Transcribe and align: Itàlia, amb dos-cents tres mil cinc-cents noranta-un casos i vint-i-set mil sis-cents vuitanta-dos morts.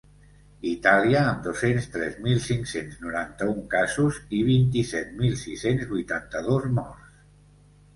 Itàlia, 0.69 1.19
amb 1.33 1.43
dos-cents 1.47 1.85
tres 1.97 2.17
mil 2.29 2.41
cinc-cents 2.47 2.97
noranta-un 3.05 3.63
casos 3.77 4.21
i 4.41 4.43
vint-i-set 4.51 5.17
mil 5.23 5.41
sis-cents 5.47 5.89
vuitanta-dos 5.97 6.71
morts. 6.81 7.27